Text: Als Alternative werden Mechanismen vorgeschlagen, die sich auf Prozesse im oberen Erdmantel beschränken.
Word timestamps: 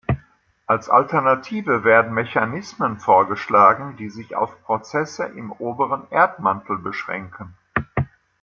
Als 0.65 0.89
Alternative 0.89 1.83
werden 1.83 2.15
Mechanismen 2.15 2.97
vorgeschlagen, 2.99 3.97
die 3.97 4.09
sich 4.09 4.35
auf 4.35 4.59
Prozesse 4.63 5.25
im 5.25 5.51
oberen 5.51 6.09
Erdmantel 6.09 6.79
beschränken. 6.79 7.55